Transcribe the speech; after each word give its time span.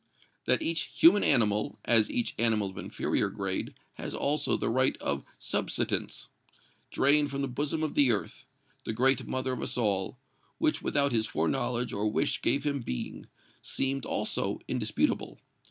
That 0.45 0.63
each 0.63 0.85
human 0.99 1.23
animal, 1.23 1.77
as 1.85 2.09
each 2.09 2.33
animal 2.39 2.71
of 2.71 2.77
inferior 2.79 3.29
grade, 3.29 3.75
has, 3.97 4.15
also, 4.15 4.57
the 4.57 4.67
right 4.71 4.97
of 4.97 5.23
subsistence, 5.37 6.27
drained 6.89 7.29
from 7.29 7.43
the 7.43 7.47
bosom 7.47 7.83
of 7.83 7.93
the 7.93 8.11
earth, 8.11 8.47
the 8.83 8.93
great 8.93 9.27
mother 9.27 9.53
of 9.53 9.61
us 9.61 9.77
all, 9.77 10.17
which 10.57 10.81
without 10.81 11.11
his 11.11 11.27
foreknowledge 11.27 11.93
or 11.93 12.09
wish 12.09 12.41
gave 12.41 12.63
him 12.63 12.79
being, 12.81 13.27
seemed, 13.61 14.03
also, 14.03 14.57
indisputable. 14.67 15.37